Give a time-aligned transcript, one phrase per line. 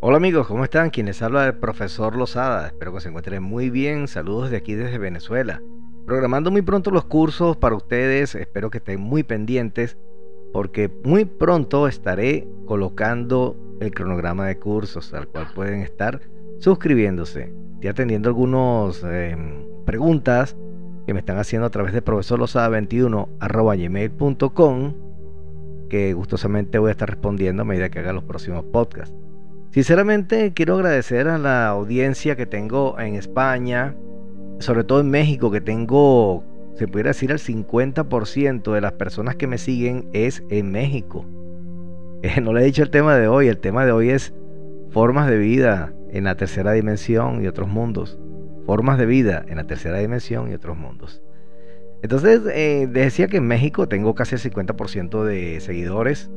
[0.00, 0.90] Hola amigos, ¿cómo están?
[0.90, 2.68] Quienes habla el profesor Lozada.
[2.68, 4.06] Espero que se encuentren muy bien.
[4.06, 5.60] Saludos de aquí desde Venezuela.
[6.06, 8.36] Programando muy pronto los cursos para ustedes.
[8.36, 9.98] Espero que estén muy pendientes
[10.52, 16.20] porque muy pronto estaré colocando el cronograma de cursos al cual pueden estar
[16.60, 17.52] suscribiéndose.
[17.74, 20.56] Estoy atendiendo algunas em, preguntas
[21.08, 23.30] que me están haciendo a través de profesorlosada21
[23.78, 24.94] gmail.com
[25.90, 29.27] que gustosamente voy a estar respondiendo a medida que haga los próximos podcasts.
[29.70, 33.94] Sinceramente quiero agradecer a la audiencia que tengo en España,
[34.60, 36.42] sobre todo en México, que tengo,
[36.74, 41.24] se pudiera decir, el 50% de las personas que me siguen es en México.
[42.20, 44.34] Eh, no le he dicho el tema de hoy, el tema de hoy es
[44.90, 48.18] formas de vida en la tercera dimensión y otros mundos.
[48.66, 51.22] Formas de vida en la tercera dimensión y otros mundos.
[52.02, 56.28] Entonces, eh, decía que en México tengo casi el 50% de seguidores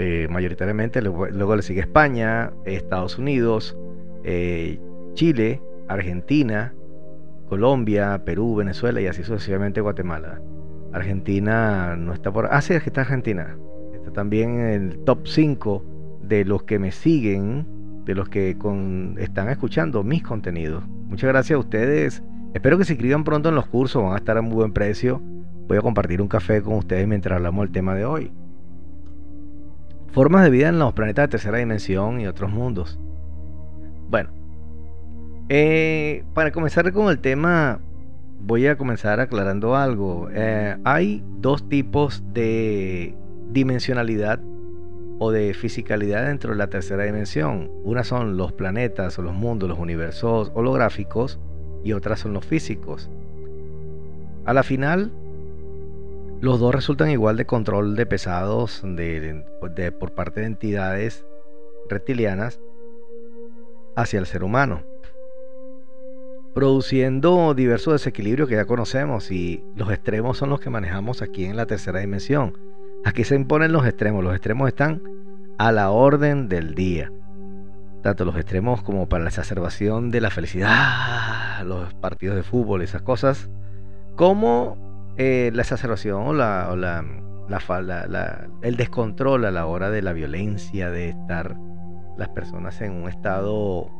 [0.00, 3.76] eh, mayoritariamente, luego le sigue España, Estados Unidos,
[4.22, 4.78] eh,
[5.14, 6.72] Chile, Argentina,
[7.48, 10.40] Colombia, Perú, Venezuela y así sucesivamente Guatemala.
[10.92, 12.46] Argentina no está por...
[12.52, 13.58] Ah, sí, está Argentina.
[13.92, 17.66] Está también en el top 5 de los que me siguen,
[18.04, 18.56] de los que
[19.16, 20.86] están escuchando mis contenidos.
[20.86, 22.22] Muchas gracias a ustedes.
[22.54, 25.20] Espero que se inscriban pronto en los cursos, van a estar a muy buen precio.
[25.66, 28.30] Voy a compartir un café con ustedes mientras hablamos del tema de hoy.
[30.12, 32.98] Formas de vida en los planetas de tercera dimensión y otros mundos.
[34.08, 34.30] Bueno,
[35.48, 37.80] eh, para comenzar con el tema,
[38.40, 40.28] voy a comenzar aclarando algo.
[40.32, 43.14] Eh, hay dos tipos de
[43.50, 44.40] dimensionalidad
[45.18, 47.70] o de fisicalidad dentro de la tercera dimensión.
[47.84, 51.38] Una son los planetas o los mundos, los universos holográficos
[51.84, 53.10] y otras son los físicos.
[54.44, 55.12] A la final,
[56.40, 59.44] los dos resultan igual de control de pesados de,
[59.98, 61.26] por parte de entidades
[61.88, 62.60] reptilianas
[63.96, 64.82] hacia el ser humano,
[66.54, 71.56] produciendo diversos desequilibrios que ya conocemos y los extremos son los que manejamos aquí en
[71.56, 72.56] la tercera dimensión.
[73.04, 75.02] Aquí se imponen los extremos, los extremos están
[75.58, 77.12] a la orden del día.
[78.02, 83.02] Tanto los extremos como para la exacerbación de la felicidad, los partidos de fútbol, esas
[83.02, 83.50] cosas,
[84.14, 84.87] como
[85.18, 91.08] eh, la exacerbación o, la, la, el descontrol a la hora de la violencia, de
[91.08, 91.56] estar
[92.16, 93.90] las personas en un estado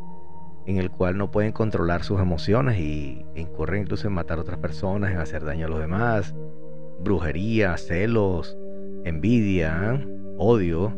[0.67, 4.59] en el cual no pueden controlar sus emociones y incurren incluso en matar a otras
[4.59, 6.37] personas, en hacer daño a los demás,
[7.01, 8.57] brujería, celos,
[9.05, 10.07] envidia,
[10.37, 10.95] odio,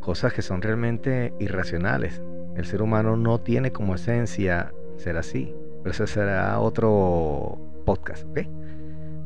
[0.00, 2.22] cosas que son realmente irracionales.
[2.54, 8.40] El ser humano no tiene como esencia ser así, pero ese será otro podcast, ¿ok?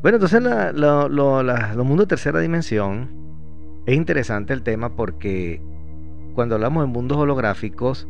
[0.01, 3.09] Bueno, entonces los mundos de tercera dimensión
[3.85, 5.61] es interesante el tema porque
[6.35, 8.07] cuando hablamos de mundos holográficos,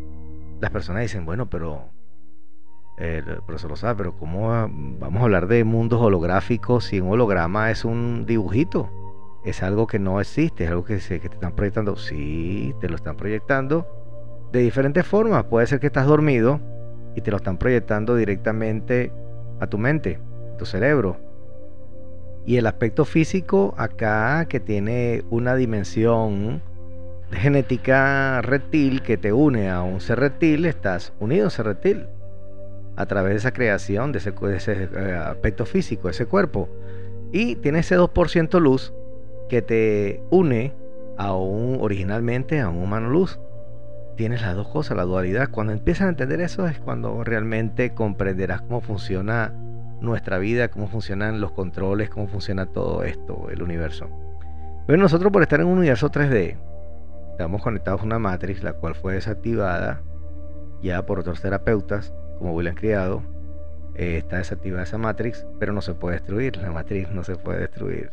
[0.61, 1.89] las personas dicen, bueno, pero
[2.99, 7.09] eh, el profesor lo sabe, pero ¿cómo vamos a hablar de mundos holográficos si un
[7.09, 8.91] holograma es un dibujito?
[9.44, 11.95] Es algo que no existe, es algo que, que te están proyectando.
[11.95, 13.88] Sí, te lo están proyectando
[14.51, 15.45] de diferentes formas.
[15.45, 16.59] Puede ser que estás dormido
[17.16, 19.11] y te lo están proyectando directamente
[19.59, 20.19] a tu mente,
[20.53, 21.28] a tu cerebro
[22.49, 26.63] y el aspecto físico acá que tiene una dimensión
[27.31, 32.07] genética reptil que te une a un ser reptil, estás unido a un ser reptil
[32.95, 36.67] a través de esa creación, de ese, eh, aspecto físico, ese cuerpo.
[37.31, 38.95] Y tiene ese 2% luz
[39.47, 40.73] que te une
[41.19, 43.39] a un, originalmente a un humano luz.
[44.16, 45.51] Tienes las dos cosas, la dualidad.
[45.51, 49.53] Cuando empiezas a entender eso es cuando realmente comprenderás cómo funciona
[50.01, 54.07] nuestra vida, cómo funcionan los controles, cómo funciona todo esto, el universo.
[54.87, 56.57] Bueno, nosotros por estar en un universo 3D,
[57.31, 60.01] estamos conectados a una matrix, la cual fue desactivada
[60.81, 63.21] ya por otros terapeutas, como William Criado.
[63.95, 66.57] Eh, está desactivada esa matrix, pero no se puede destruir.
[66.57, 68.11] La matrix no se puede destruir.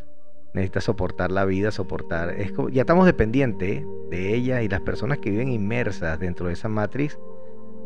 [0.53, 2.34] Necesita soportar la vida, soportar.
[2.72, 7.18] Ya estamos dependientes de ella y las personas que viven inmersas dentro de esa matrix.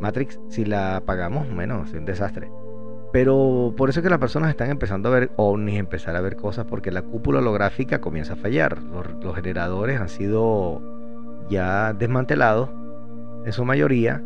[0.00, 2.50] Matrix, si la apagamos, bueno, es un desastre.
[3.12, 6.36] Pero por eso es que las personas están empezando a ver ovnis, empezar a ver
[6.36, 8.78] cosas, porque la cúpula holográfica comienza a fallar.
[8.82, 10.80] Los, generadores han sido
[11.48, 12.70] ya desmantelados
[13.44, 14.22] en su mayoría.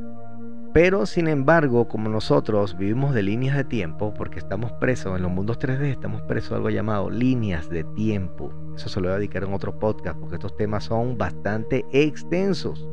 [0.74, 5.30] Pero sin embargo, como nosotros vivimos de líneas de tiempo, porque estamos presos en los
[5.30, 8.52] mundos 3D, estamos presos de algo llamado líneas de tiempo.
[8.74, 12.86] Eso se lo voy a dedicar en otro podcast, porque estos temas son bastante extensos.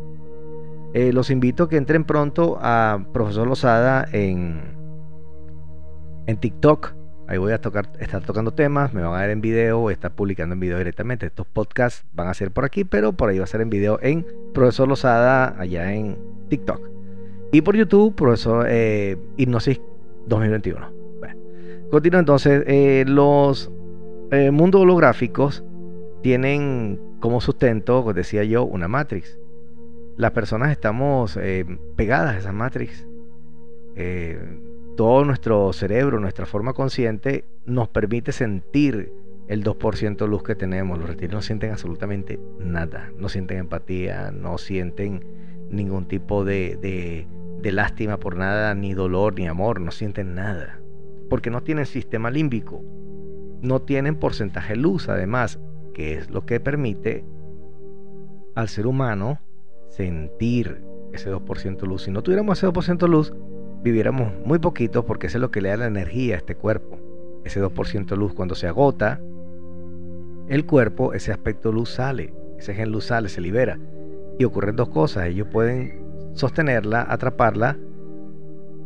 [0.93, 4.80] Eh, los invito a que entren pronto a Profesor Lozada en
[6.31, 6.93] en TikTok.
[7.27, 10.13] Ahí voy a tocar, estar tocando temas, me van a ver en video, voy estar
[10.13, 11.27] publicando en video directamente.
[11.27, 13.99] Estos podcasts van a ser por aquí, pero por ahí va a ser en video
[14.01, 16.17] en Profesor Lozada, allá en
[16.49, 16.81] TikTok.
[17.53, 19.79] Y por YouTube, profesor eh, Hipnosis
[20.27, 20.91] 2021.
[21.19, 21.39] Bueno,
[21.89, 22.63] continúo entonces.
[22.65, 23.71] Eh, los
[24.31, 25.63] eh, mundos holográficos
[26.23, 29.37] tienen como sustento, como decía yo, una matrix.
[30.17, 31.39] Las personas estamos
[31.95, 33.07] pegadas a esa matrix.
[34.95, 39.11] Todo nuestro cerebro, nuestra forma consciente, nos permite sentir
[39.47, 40.97] el 2% luz que tenemos.
[40.97, 43.11] Los reptiles no sienten absolutamente nada.
[43.17, 45.25] No sienten empatía, no sienten
[45.69, 46.77] ningún tipo de,
[47.61, 49.81] de, lástima por nada, ni dolor, ni amor.
[49.81, 50.79] No sienten nada.
[51.29, 52.83] Porque no tienen sistema límbico.
[53.61, 55.59] No tienen porcentaje luz, además,
[55.93, 57.25] que es lo que permite
[58.55, 59.39] al ser humano
[59.89, 60.83] sentir
[61.13, 62.03] ese 2% luz.
[62.03, 63.33] Si no tuviéramos ese 2% luz,
[63.81, 66.99] viviéramos muy poquito porque eso es lo que le da la energía a este cuerpo.
[67.43, 69.19] Ese 2% luz cuando se agota,
[70.47, 73.79] el cuerpo, ese aspecto luz sale, ese gen luz sale, se libera.
[74.37, 76.01] Y ocurren dos cosas, ellos pueden
[76.33, 77.77] sostenerla, atraparla,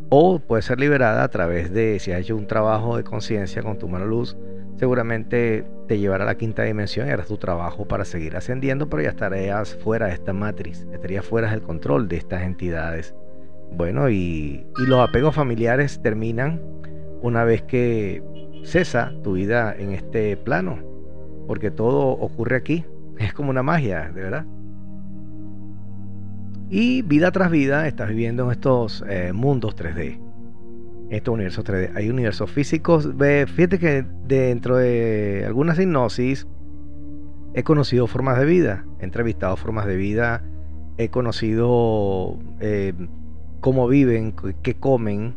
[0.08, 3.78] o puede ser liberada a través de, si has hecho un trabajo de conciencia con
[3.78, 4.36] tu mano luz,
[4.76, 9.02] seguramente te llevará a la quinta dimensión y harás tu trabajo para seguir ascendiendo, pero
[9.02, 13.14] ya estarías fuera de esta matriz, estarías fuera del control de estas entidades.
[13.72, 16.60] Bueno, y, y los apegos familiares terminan
[17.22, 18.22] una vez que
[18.64, 20.96] cesa tu vida en este plano
[21.46, 22.84] porque todo ocurre aquí.
[23.18, 24.44] Es como una magia, de verdad.
[26.68, 30.20] Y vida tras vida estás viviendo en estos eh, mundos 3D.
[31.08, 31.92] Estos universos 3D.
[31.94, 33.08] Hay universos físicos.
[33.54, 36.46] Fíjate que dentro de algunas hipnosis
[37.54, 38.84] he conocido formas de vida.
[39.00, 40.44] He entrevistado formas de vida.
[40.98, 42.92] He conocido eh,
[43.66, 44.32] cómo viven,
[44.62, 45.34] qué comen.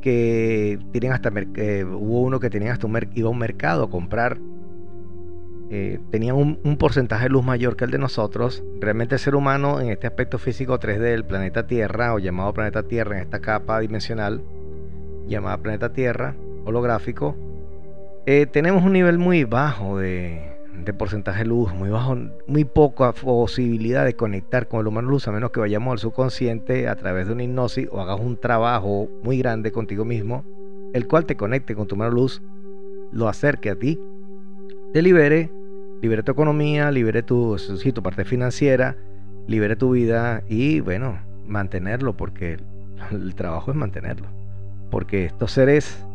[0.00, 1.32] Que tienen hasta.
[1.56, 4.38] Eh, hubo uno que tenía hasta un iba a un mercado a comprar
[5.70, 8.62] eh, tenían un, porcentaje de luz mayor que el de nosotros.
[8.80, 12.84] Realmente el ser humano en este aspecto físico 3D del planeta Tierra, o llamado planeta
[12.84, 14.40] Tierra en esta capa dimensional,
[15.26, 17.34] llamada planeta Tierra, holográfico,
[18.24, 20.53] eh, tenemos un nivel muy bajo de,
[20.98, 22.16] porcentaje de luz, muy bajo,
[22.46, 26.88] muy poca posibilidad de conectar con el humano luz, a menos que vayamos al subconsciente
[26.88, 30.44] a través de una hipnosis o hagas un trabajo muy grande contigo mismo,
[30.92, 32.42] el cual te conecte con tu humano luz,
[33.12, 33.98] lo acerque a ti
[34.94, 35.50] te libere,
[36.02, 38.96] libere tu economía, libere tu, tu parte financiera,
[39.48, 41.18] libere tu vida y bueno,
[41.48, 42.58] mantenerlo, porque
[43.10, 44.28] el, trabajo es mantenerlo.
[44.92, 46.06] Porque estos seres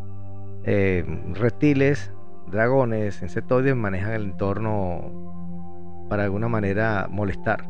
[0.64, 1.04] eh,
[1.34, 2.10] reptiles,
[2.52, 5.30] dragones, insectoides manejan el entorno
[6.10, 7.70] para alguna manera molestar.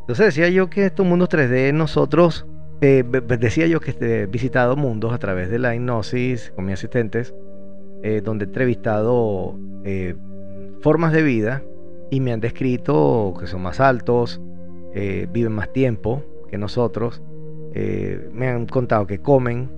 [0.00, 2.46] Entonces decía yo que estos mundos 3D nosotros,
[2.80, 3.04] eh,
[3.38, 7.34] decía yo que he visitado mundos a través de la hipnosis con mis asistentes
[8.02, 10.16] eh, donde he entrevistado eh,
[10.80, 11.62] formas de vida
[12.10, 14.40] y me han descrito que son más altos,
[14.92, 17.22] viven más tiempo que nosotros,
[17.72, 19.70] me han contado que comen.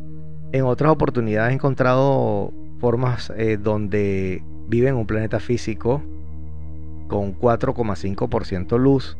[0.51, 6.03] En otras oportunidades he encontrado formas donde viven en un planeta físico
[7.09, 9.17] con 4,5% luz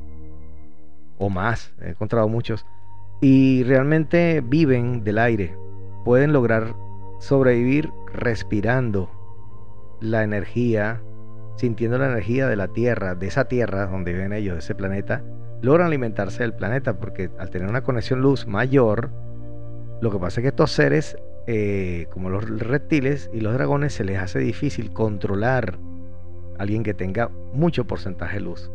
[1.19, 2.67] o más, he encontrado muchos,
[3.21, 5.57] y realmente viven del aire,
[6.05, 6.75] pueden lograr
[7.21, 9.11] sobrevivir respirando
[10.01, 11.01] la energía,
[11.57, 15.23] sintiendo la energía de la Tierra, de esa Tierra donde viven ellos, de ese planeta,
[15.63, 19.11] logran alimentarse del planeta porque al tener una conexión luz mayor,
[20.01, 24.05] lo que pasa es que estos seres, eh, como los reptiles y los dragones, se
[24.05, 25.79] les hace difícil controlar
[26.59, 28.71] a alguien que tenga mucho porcentaje de luz.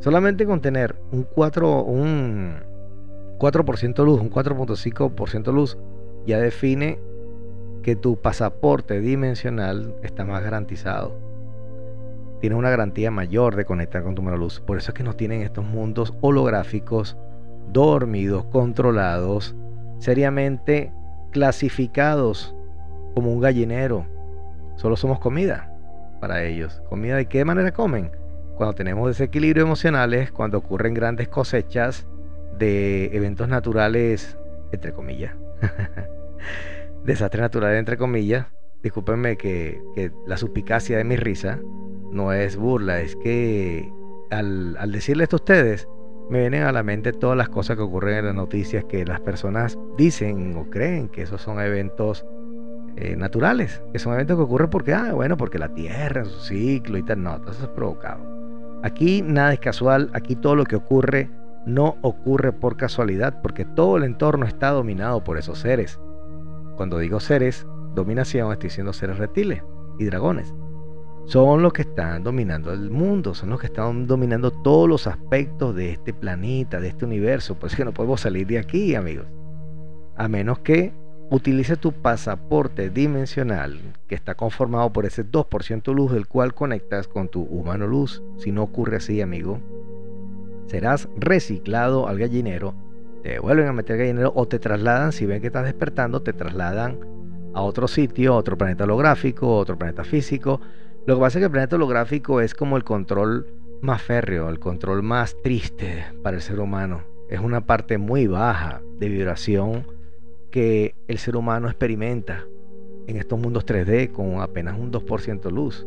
[0.00, 2.56] Solamente con tener un 4, un
[3.38, 5.78] 4% luz, un 4.5% luz,
[6.26, 6.98] ya define
[7.82, 11.16] que tu pasaporte dimensional está más garantizado.
[12.40, 14.60] Tienes una garantía mayor de conectar con tu mano luz.
[14.60, 17.16] Por eso es que nos tienen estos mundos holográficos,
[17.72, 19.54] dormidos, controlados,
[19.98, 20.92] seriamente
[21.36, 22.54] clasificados
[23.14, 24.06] como un gallinero.
[24.76, 25.70] Solo somos comida
[26.18, 26.80] para ellos.
[26.88, 28.10] ¿Comida de qué manera comen?
[28.56, 32.06] Cuando tenemos desequilibrio emocionales, cuando ocurren grandes cosechas
[32.58, 34.38] de eventos naturales,
[34.72, 35.34] entre comillas.
[37.04, 38.46] desastre natural, entre comillas.
[38.82, 39.78] Discúlpenme que,
[40.26, 41.60] la suspicacia de mi risa
[42.12, 43.92] no es burla, es que
[44.30, 45.86] al, al decirle esto a ustedes,
[46.28, 49.20] me vienen a la mente todas las cosas que ocurren en las noticias que las
[49.20, 52.26] personas dicen o creen que esos son eventos
[52.96, 56.98] eh, naturales, que son eventos que ocurren porque, ah, bueno, porque la Tierra, su ciclo
[56.98, 58.24] y tal, no, todo eso es provocado.
[58.82, 61.30] Aquí nada es casual, aquí todo lo que ocurre
[61.66, 66.00] no ocurre por casualidad, porque todo el entorno está dominado por esos seres.
[66.76, 69.62] Cuando digo seres, dominación, estoy diciendo seres reptiles
[69.98, 70.54] y dragones.
[71.26, 75.74] Son los que están dominando el mundo, son los que están dominando todos los aspectos
[75.74, 77.56] de este planeta, de este universo.
[77.56, 79.26] Por eso que no podemos salir de aquí, amigos.
[80.16, 80.92] A menos que
[81.30, 87.28] utilices tu pasaporte dimensional, que está conformado por ese 2% luz del cual conectas con
[87.28, 88.22] tu humano luz.
[88.38, 89.58] Si no ocurre así, amigo,
[90.66, 92.74] serás reciclado al gallinero,
[93.24, 96.32] te vuelven a meter al gallinero o te trasladan, si ven que estás despertando, te
[96.32, 97.00] trasladan
[97.52, 100.60] a otro sitio, a otro planeta holográfico, otro planeta físico.
[101.06, 103.46] Lo que pasa es que el planeta holográfico es como el control
[103.80, 107.02] más férreo, el control más triste para el ser humano.
[107.28, 109.86] Es una parte muy baja de vibración
[110.50, 112.44] que el ser humano experimenta
[113.06, 115.86] en estos mundos 3D con apenas un 2% luz.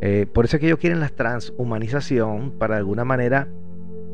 [0.00, 3.48] Eh, por eso es que ellos quieren la transhumanización para de alguna manera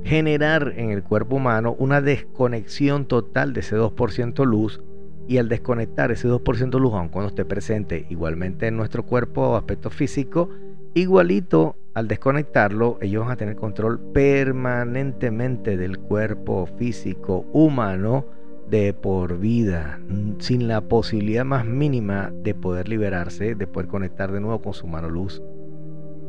[0.04, 4.80] generar en el cuerpo humano una desconexión total de ese 2% luz
[5.28, 9.56] y al desconectar ese 2% luz, aun cuando esté presente igualmente en nuestro cuerpo o
[9.56, 10.48] aspecto físico,
[10.94, 18.24] igualito al desconectarlo, ellos van a tener control permanentemente del cuerpo físico humano
[18.70, 20.00] de por vida,
[20.38, 24.86] sin la posibilidad más mínima de poder liberarse, de poder conectar de nuevo con su
[24.86, 25.42] mano luz.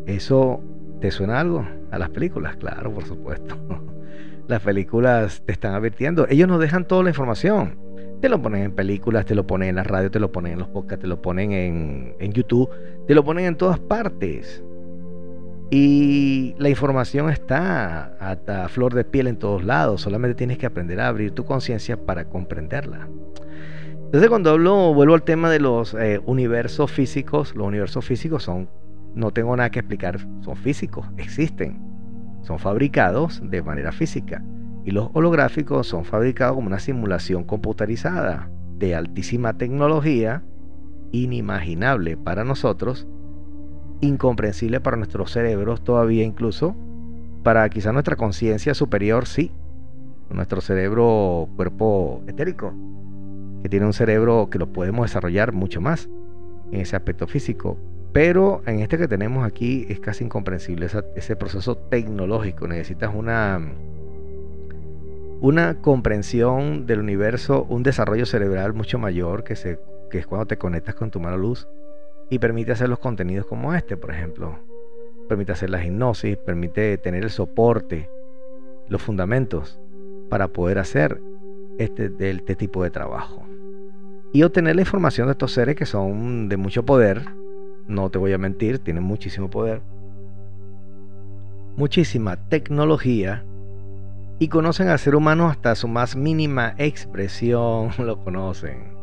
[0.08, 0.62] ¿Eso
[1.00, 1.66] te suena algo?
[1.92, 3.56] A las películas, claro, por supuesto.
[4.48, 6.26] Las películas te están advirtiendo.
[6.28, 7.89] Ellos nos dejan toda la información
[8.22, 10.60] te lo ponen en películas, te lo ponen en la radio, te lo ponen en
[10.60, 12.70] los podcasts, te lo ponen en, en YouTube,
[13.08, 14.64] te lo ponen en todas partes.
[15.72, 21.00] Y la información está a, flor de piel en todos lados, solamente tienes que aprender
[21.00, 23.08] a abrir tu conciencia para comprenderla.
[23.94, 28.68] Entonces cuando hablo, vuelvo al tema de los eh, universos físicos, los universos físicos son,
[29.14, 31.80] no tengo nada que explicar, son físicos, existen,
[32.42, 34.44] son fabricados de manera física.
[34.90, 40.42] Y los holográficos son fabricados como una simulación computarizada de altísima tecnología,
[41.12, 43.08] inimaginable para nosotros,
[44.02, 46.76] incomprensible para nuestros cerebros todavía incluso,
[47.44, 49.52] para quizá nuestra conciencia superior sí,
[50.32, 52.74] nuestro cerebro cuerpo etérico,
[53.62, 56.10] que tiene un cerebro que lo podemos desarrollar mucho más
[56.72, 57.78] en ese aspecto físico.
[58.12, 62.68] Pero en este que tenemos aquí es casi incomprensible ese proceso tecnológico.
[62.68, 63.62] Necesitas una
[65.42, 69.80] una comprensión del universo, un desarrollo cerebral mucho mayor que, se,
[70.10, 71.68] que es cuando te conectas con tu mano luz
[72.30, 74.60] y permite hacer los contenidos como este, por ejemplo.
[75.30, 78.10] Permite hacer la hipnosis, permite tener el soporte,
[78.90, 79.80] los fundamentos
[80.30, 81.22] para poder hacer
[81.78, 83.46] este, este tipo de trabajo.
[84.34, 87.24] Y obtener la información de estos seres que son de mucho poder,
[87.88, 89.82] no te voy a mentir, tienen muchísimo poder,
[91.78, 93.46] muchísima tecnología
[94.40, 98.98] y conocen al ser humano hasta su más mínima expresión, lo conocen.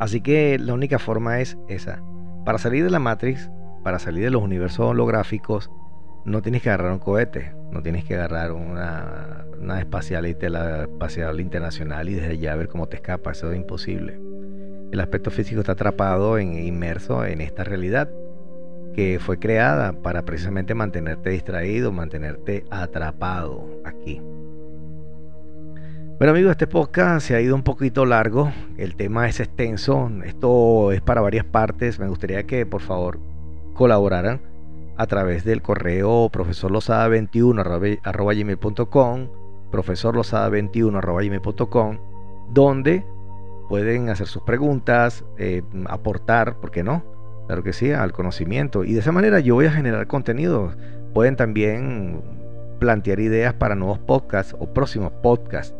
[0.00, 2.02] Así que la única forma es esa.
[2.44, 3.50] Para salir de la Matrix,
[3.84, 5.70] para salir de los universos holográficos,
[6.24, 11.40] no tienes que agarrar un cohete, no tienes que agarrar una, una espacial, la espacial
[11.40, 14.20] internacional y desde allá ver cómo te escapa, eso es imposible.
[14.92, 18.10] El aspecto físico está atrapado, en, inmerso en esta realidad
[18.98, 24.20] que fue creada para precisamente mantenerte distraído, mantenerte atrapado aquí.
[26.18, 30.90] Bueno amigos, este podcast se ha ido un poquito largo, el tema es extenso, esto
[30.90, 33.20] es para varias partes, me gustaría que por favor
[33.72, 34.40] colaboraran
[34.96, 39.28] a través del correo profesorlosada21 arroba gmail.com
[39.70, 41.98] profesorlosada21 arroba gmail.com
[42.50, 43.06] donde
[43.68, 47.16] pueden hacer sus preguntas, eh, aportar, ¿por qué no?
[47.48, 48.84] Claro que sí, al conocimiento.
[48.84, 50.70] Y de esa manera yo voy a generar contenido.
[51.14, 52.20] Pueden también
[52.78, 55.74] plantear ideas para nuevos podcasts o próximos podcasts.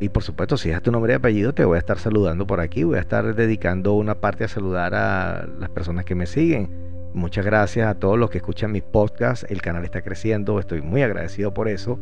[0.00, 2.60] Y por supuesto, si es tu nombre y apellido, te voy a estar saludando por
[2.60, 2.84] aquí.
[2.84, 6.70] Voy a estar dedicando una parte a saludar a las personas que me siguen.
[7.12, 9.44] Muchas gracias a todos los que escuchan mis podcasts.
[9.50, 10.58] El canal está creciendo.
[10.58, 11.98] Estoy muy agradecido por eso.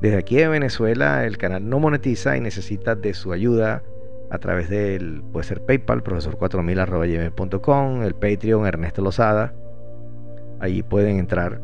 [0.00, 3.84] Desde aquí de Venezuela, el canal no monetiza y necesita de su ayuda
[4.30, 9.52] a través del, puede ser PayPal, profesor4000.com, el Patreon Ernesto Lozada.
[10.60, 11.60] Allí pueden entrar,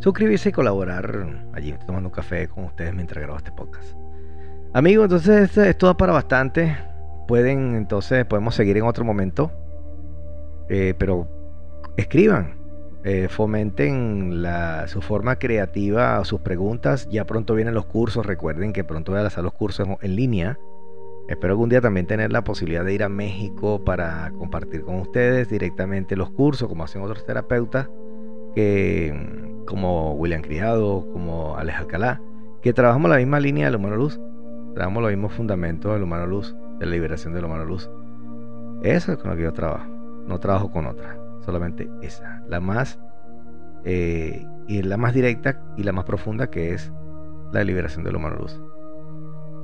[0.00, 1.48] suscribirse y colaborar.
[1.54, 3.96] Allí tomando un café con ustedes mientras grabo este podcast.
[4.74, 6.76] Amigos, entonces es todo para bastante.
[7.26, 9.50] Pueden, entonces, podemos seguir en otro momento.
[10.68, 11.28] Eh, pero
[11.96, 12.56] escriban,
[13.04, 17.08] eh, fomenten la, su forma creativa, sus preguntas.
[17.10, 18.26] Ya pronto vienen los cursos.
[18.26, 20.58] Recuerden que pronto voy a hacer los cursos en línea.
[21.28, 25.48] Espero algún día también tener la posibilidad de ir a México para compartir con ustedes
[25.48, 27.90] directamente los cursos, como hacen otros terapeutas,
[28.54, 32.20] que, como William Criado, como Alex Alcalá,
[32.62, 34.20] que trabajamos la misma línea del humano luz.
[34.74, 37.90] Trabajamos los mismos fundamentos del humano luz, de la liberación del humano luz.
[38.82, 39.86] Eso es con lo que yo trabajo.
[40.28, 43.00] no trabajo con otra, solamente esa, la más
[43.84, 46.92] eh, y la más directa y la más profunda que es
[47.52, 48.60] la liberación del humano luz.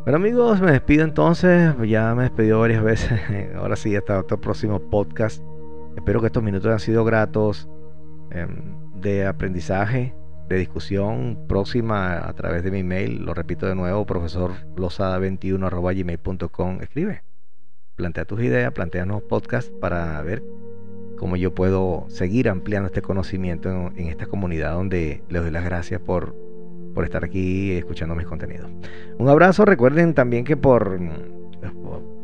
[0.05, 3.21] Bueno amigos, me despido entonces, ya me he despedido varias veces,
[3.55, 5.41] ahora sí, hasta otro próximo podcast.
[5.95, 7.69] Espero que estos minutos hayan sido gratos
[8.33, 10.13] em, de aprendizaje,
[10.49, 13.25] de discusión próxima a través de mi email.
[13.25, 17.23] Lo repito de nuevo, profesor losada21 Escribe,
[17.95, 20.43] plantea tus ideas, plantea nuevos podcasts para ver
[21.17, 26.01] cómo yo puedo seguir ampliando este conocimiento en, esta comunidad donde les doy las gracias
[26.01, 26.35] por,
[26.95, 28.71] por estar aquí escuchando mis contenidos.
[29.19, 30.99] Un abrazo, recuerden también que por,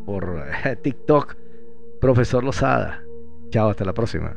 [0.05, 0.43] por,
[0.81, 1.35] TikTok,
[1.99, 3.03] profesor Losada.
[3.49, 4.35] Chao, hasta la próxima.